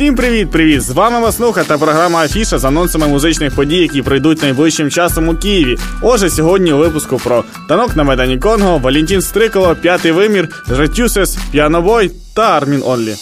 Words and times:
Всім 0.00 0.14
привіт-привіт! 0.14 0.82
З 0.82 0.90
вами 0.90 1.20
Маснуха 1.20 1.64
та 1.64 1.78
програма 1.78 2.24
Афіша 2.24 2.58
з 2.58 2.64
анонсами 2.64 3.08
музичних 3.08 3.54
подій, 3.54 3.76
які 3.76 4.02
прийдуть 4.02 4.42
найближчим 4.42 4.90
часом 4.90 5.28
у 5.28 5.36
Києві. 5.36 5.78
Отже, 6.02 6.30
сьогодні 6.30 6.72
у 6.72 6.78
випуску 6.78 7.16
про 7.16 7.44
танок 7.68 7.96
на 7.96 8.04
Майдані 8.04 8.38
Конго, 8.38 8.78
Валентін 8.78 9.22
Стриколо, 9.22 9.76
П'ятий 9.82 10.12
вимір, 10.12 10.48
Ретюсес, 10.68 11.38
Піанобой 11.52 12.10
та 12.34 12.56
Армін 12.56 12.82
Онлі. 12.86 13.14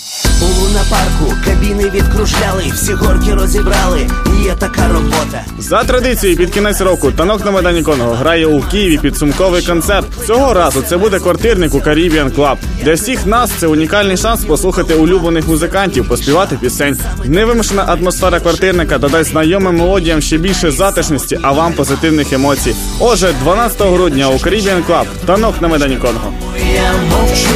У 0.49 0.61
лунапарку 0.61 1.35
кабіни 1.45 1.91
відкружляли, 1.95 2.65
всі 2.75 2.93
горки 2.93 3.35
розібрали. 3.35 4.07
Є 4.45 4.55
така 4.59 4.89
робота. 4.89 5.45
За 5.59 5.85
традицією, 5.85 6.39
під 6.39 6.51
кінець 6.51 6.81
року 6.81 7.13
танок 7.13 7.45
на 7.45 7.51
Майдані 7.51 7.83
Конго 7.83 8.15
грає 8.15 8.47
у 8.47 8.61
Києві 8.61 8.99
підсумковий 8.99 9.63
концерт. 9.63 10.07
Цього 10.27 10.55
разу 10.55 10.83
це 10.83 10.97
буде 10.97 11.19
квартирник 11.19 11.75
у 11.75 11.79
Caribbean 11.79 12.35
Club. 12.37 12.57
Для 12.85 12.95
всіх 12.95 13.27
нас 13.27 13.51
це 13.51 13.67
унікальний 13.67 14.17
шанс 14.17 14.45
послухати 14.45 14.95
улюблених 14.95 15.49
музикантів, 15.49 16.09
поспівати 16.09 16.57
пісень. 16.61 16.99
Невимушена 17.25 17.83
атмосфера 17.83 18.41
квартирника 18.41 18.99
додасть 18.99 19.31
знайомим 19.31 19.77
мелодіям 19.77 20.21
ще 20.21 20.39
більше 20.39 20.71
затишності, 20.71 21.39
а 21.43 21.53
вам 21.53 21.73
позитивних 21.73 22.33
емоцій. 22.33 22.75
Отже, 23.01 23.35
12 23.43 23.83
грудня 23.83 24.29
у 24.29 24.33
Caribbean 24.35 24.83
Club 24.89 25.05
танок 25.27 25.55
на 25.61 25.69
Майдані 25.69 25.97
Конго. 25.97 26.33
Я 26.75 26.93
мовчу, 27.11 27.49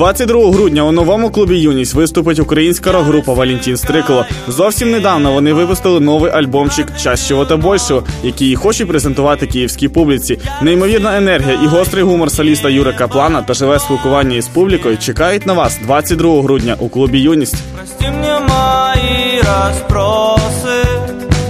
22 0.00 0.50
грудня 0.50 0.82
у 0.82 0.92
новому 0.92 1.30
клубі 1.30 1.58
Юність 1.58 1.94
виступить 1.94 2.38
українська 2.38 2.92
рок-група 2.92 3.32
Валентін 3.32 3.76
Стриколо. 3.76 4.24
Зовсім 4.48 4.90
недавно 4.90 5.32
вони 5.32 5.52
випустили 5.52 6.00
новий 6.00 6.32
альбомчик 6.32 6.86
«Час 7.02 7.28
чого 7.28 7.44
та 7.44 7.56
большого, 7.56 8.02
який 8.22 8.50
і 8.50 8.54
хочуть 8.54 8.88
презентувати 8.88 9.46
київській 9.46 9.88
публіці. 9.88 10.38
Неймовірна 10.62 11.16
енергія 11.16 11.60
і 11.64 11.66
гострий 11.66 12.04
гумор 12.04 12.30
соліста 12.30 12.68
Юри 12.68 12.92
Каплана 12.92 13.42
та 13.42 13.54
живе 13.54 13.78
спілкування 13.78 14.36
із 14.36 14.48
публікою 14.48 14.98
чекають 14.98 15.46
на 15.46 15.52
вас 15.52 15.78
22 15.82 16.42
грудня 16.42 16.76
у 16.78 16.88
клубі 16.88 17.20
Юність. 17.20 17.56
Прости 17.74 18.10
мне 18.10 18.40
мои 18.40 19.40
расспросы, 19.42 20.84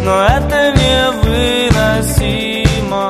но 0.05 0.13
это 0.37 0.75
невыносимо. 0.83 3.03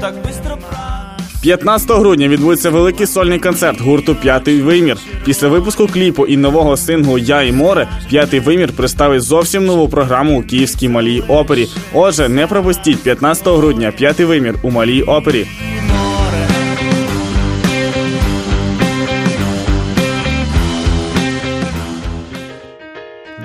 Так 0.00 0.14
быстро 0.22 0.56
про... 0.56 1.07
15 1.41 1.91
грудня 1.91 2.27
відбудеться 2.27 2.69
великий 2.69 3.07
сольний 3.07 3.39
концерт 3.39 3.81
гурту 3.81 4.15
П'ятий 4.15 4.61
вимір. 4.61 4.97
Після 5.25 5.47
випуску 5.47 5.87
кліпу 5.87 6.25
і 6.25 6.37
нового 6.37 6.77
синглу 6.77 7.17
Я 7.17 7.41
і 7.41 7.51
море 7.51 7.87
п'ятий 8.09 8.39
вимір 8.39 8.71
представить 8.75 9.21
зовсім 9.21 9.65
нову 9.65 9.89
програму 9.89 10.39
у 10.39 10.43
Київській 10.43 10.89
малій 10.89 11.23
опері. 11.27 11.67
Отже, 11.93 12.29
не 12.29 12.47
пропустіть 12.47 13.03
15 13.03 13.47
грудня 13.47 13.91
п'ятий 13.97 14.25
вимір 14.25 14.55
у 14.61 14.71
малій 14.71 15.01
опері. 15.01 15.47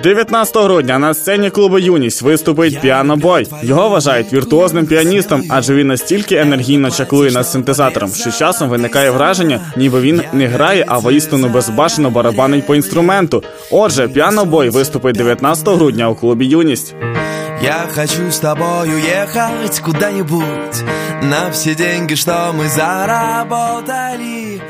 19 0.04 0.56
грудня 0.56 0.98
на 0.98 1.14
сцені 1.14 1.50
клубу 1.50 1.78
Юність 1.78 2.22
виступить 2.22 2.80
піанобой. 2.80 3.46
Його 3.62 3.88
вважають 3.88 4.32
віртуозним 4.32 4.86
піаністом, 4.86 5.42
адже 5.48 5.74
він 5.74 5.86
настільки 5.86 6.36
енергійно 6.36 6.90
чаклує 6.90 7.30
над 7.30 7.48
синтезатором, 7.48 8.10
що 8.10 8.30
часом 8.30 8.68
виникає 8.68 9.10
враження, 9.10 9.60
ніби 9.76 10.00
він 10.00 10.22
не 10.32 10.46
грає, 10.46 10.84
а 10.88 10.98
воістину 10.98 11.48
безбашено 11.48 12.10
барабанить 12.10 12.66
по 12.66 12.74
інструменту. 12.74 13.42
Отже, 13.70 14.08
піанобой 14.08 14.68
виступить 14.68 15.16
19 15.16 15.68
грудня 15.68 16.08
у 16.08 16.14
клубі 16.14 16.46
Юність. 16.46 16.94
Я 17.62 17.88
хочу 17.94 18.28
с 18.28 18.38
тобою 18.38 18.98
ехать 19.22 19.80
куда-нибудь 19.80 20.84
На 21.22 21.50
все 21.50 21.74
деньги, 21.74 22.14
что 22.14 22.52
мы 22.52 22.68
заработали 22.68 24.60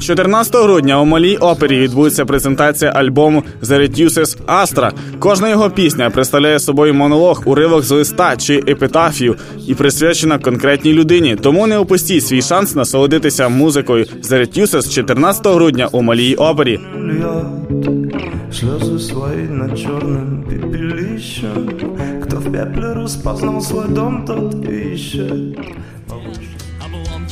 14 0.00 0.54
грудня 0.56 1.00
у 1.00 1.04
малій 1.04 1.36
опері 1.36 1.78
відбудеться 1.78 2.24
презентація 2.24 2.90
альбому 2.90 3.42
The 3.62 3.80
Reduces 3.80 4.36
Astra. 4.46 4.92
Кожна 5.18 5.48
його 5.48 5.70
пісня 5.70 6.10
представляє 6.10 6.58
собою 6.58 6.94
монолог, 6.94 7.42
уривок 7.44 7.82
з 7.82 7.90
листа 7.90 8.36
чи 8.36 8.54
епітафію 8.56 9.36
і 9.66 9.74
присвячена 9.74 10.38
конкретній 10.38 10.92
людині. 10.92 11.36
Тому 11.36 11.66
не 11.66 11.78
упустіть 11.78 12.26
свій 12.26 12.42
шанс 12.42 12.74
насолодитися 12.74 13.48
музикою 13.48 14.04
The 14.04 14.40
Reduces 14.40 14.92
14 14.94 15.46
грудня 15.46 15.88
у 15.92 16.02
малій 16.02 16.34
опері. 16.34 16.80
слезы 18.50 18.98
свои 18.98 19.46
над 19.46 19.76
черным 19.78 20.42
пепелищем. 20.42 21.68
Кто 22.22 22.36
в 22.38 22.52
пепле 22.52 22.92
распознал 22.92 23.60
свой 23.60 23.88
дом, 23.88 24.24
тот 24.26 24.54
ищет. 24.68 25.58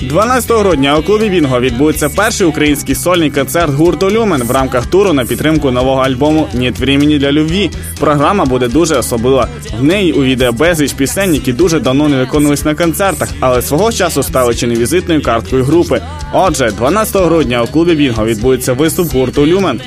12 0.02 0.50
грудня 0.50 0.98
у 0.98 1.02
клубі 1.02 1.28
Бінго 1.28 1.60
відбудеться 1.60 2.08
перший 2.08 2.46
український 2.46 2.94
сольний 2.94 3.30
концерт 3.30 3.74
гурту 3.74 4.10
Люмен 4.10 4.42
в 4.42 4.50
рамках 4.50 4.86
туру 4.86 5.12
на 5.12 5.24
підтримку 5.24 5.70
нового 5.70 6.00
альбому 6.00 6.48
«Нєт 6.54 6.78
времени 6.78 7.18
для 7.18 7.32
любві». 7.32 7.70
Програма 8.00 8.44
буде 8.44 8.68
дуже 8.68 8.96
особлива. 8.96 9.48
В 9.80 9.84
неї 9.84 10.12
увійде 10.12 10.50
безліч 10.50 10.92
пісень, 10.92 11.34
які 11.34 11.52
дуже 11.52 11.80
давно 11.80 12.08
не 12.08 12.16
виконувались 12.16 12.64
на 12.64 12.74
концертах, 12.74 13.28
але 13.40 13.62
свого 13.62 13.92
часу 13.92 14.22
стали 14.22 14.54
чи 14.54 14.66
не 14.66 14.74
візитною 14.74 15.22
карткою 15.22 15.64
групи. 15.64 16.02
Отже, 16.32 16.70
12 16.70 17.16
грудня 17.16 17.62
у 17.62 17.66
клубі 17.66 17.94
Бінго 17.94 18.24
відбудеться 18.24 18.72
виступ 18.72 19.12
гурту 19.12 19.46
Люмен. 19.46 19.80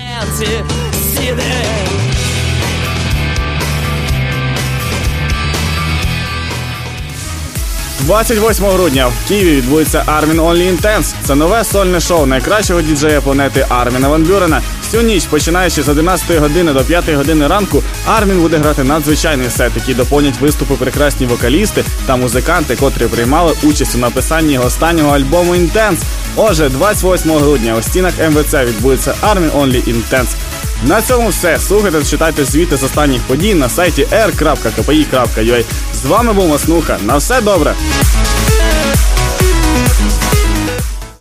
28 8.09 8.66
грудня 8.66 9.08
в 9.08 9.28
Києві 9.28 9.56
відбудеться 9.56 10.03
Armin 10.08 10.42
Only 10.42 10.78
Intense. 10.78 11.14
Це 11.24 11.36
нове 11.36 11.64
сольне 11.64 12.00
шоу 12.00 12.25
найкращого 12.25 12.81
діджея 12.81 13.22
планети 13.22 13.66
Арміна 13.70 14.08
Ван 14.08 14.24
Бюрена. 14.24 14.62
Всю 14.84 15.03
ніч, 15.03 15.25
починаючи 15.25 15.84
з 15.84 15.90
11 15.90 16.38
години 16.40 16.74
до 16.74 16.84
5 16.84 17.09
години 17.09 17.47
ранку, 17.47 17.84
Армін 18.06 18.42
буде 18.42 18.58
грати 18.58 18.84
надзвичайний 18.84 19.50
сет, 19.50 19.72
який 19.75 19.96
доповнять 19.96 20.42
виступи 20.42 20.74
прекрасні 20.74 21.25
вокалісти 21.25 21.84
та 22.06 22.16
музиканти, 22.16 22.75
котрі 22.75 23.06
приймали 23.06 23.53
участь 23.64 23.96
у 23.96 23.97
написанні 23.97 24.53
його 24.53 24.66
останнього 24.66 25.16
альбому 25.16 25.56
Intense. 25.56 26.02
Отже, 26.36 26.70
28 26.70 27.31
грудня 27.31 27.76
у 27.80 27.81
стінах 27.81 28.14
МВЦ 28.30 28.53
відбудеться 28.53 29.16
Armin 29.22 29.52
Only 29.52 29.94
Intense. 29.94 30.36
На 30.84 31.02
цьому 31.02 31.30
все. 31.30 31.59
Слухайте, 31.59 32.03
читайте 32.03 32.46
звіти 32.46 32.78
з 32.78 32.84
останніх 32.84 33.22
подій 33.22 33.53
на 33.53 33.70
сайті 33.70 34.08
r.kpi.ua. 34.12 35.64
З 35.94 36.06
вами 36.06 36.34
був 36.34 36.47
Маснуха. 36.50 36.97
На 37.06 37.18
все 37.18 37.42
добре. 37.42 37.75